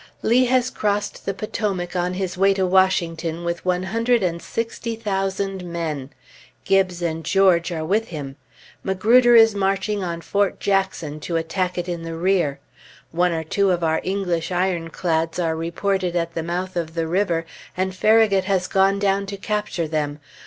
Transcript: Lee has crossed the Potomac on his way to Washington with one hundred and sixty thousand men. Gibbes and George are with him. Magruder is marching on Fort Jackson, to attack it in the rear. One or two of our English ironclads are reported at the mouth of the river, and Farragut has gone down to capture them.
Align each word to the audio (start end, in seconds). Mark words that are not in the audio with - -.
Lee 0.23 0.45
has 0.45 0.71
crossed 0.71 1.27
the 1.27 1.33
Potomac 1.35 1.95
on 1.95 2.15
his 2.15 2.35
way 2.35 2.55
to 2.55 2.65
Washington 2.65 3.43
with 3.43 3.63
one 3.63 3.83
hundred 3.83 4.23
and 4.23 4.41
sixty 4.41 4.95
thousand 4.95 5.63
men. 5.63 6.09
Gibbes 6.65 7.03
and 7.03 7.23
George 7.23 7.71
are 7.71 7.85
with 7.85 8.07
him. 8.07 8.35
Magruder 8.83 9.35
is 9.35 9.53
marching 9.53 10.03
on 10.03 10.21
Fort 10.21 10.59
Jackson, 10.59 11.19
to 11.19 11.35
attack 11.35 11.77
it 11.77 11.87
in 11.87 12.01
the 12.01 12.15
rear. 12.15 12.59
One 13.11 13.31
or 13.31 13.43
two 13.43 13.69
of 13.69 13.83
our 13.83 14.01
English 14.03 14.51
ironclads 14.51 15.37
are 15.37 15.55
reported 15.55 16.15
at 16.15 16.33
the 16.33 16.41
mouth 16.41 16.75
of 16.75 16.95
the 16.95 17.05
river, 17.05 17.45
and 17.77 17.93
Farragut 17.93 18.45
has 18.45 18.65
gone 18.65 18.97
down 18.97 19.27
to 19.27 19.37
capture 19.37 19.87
them. 19.87 20.19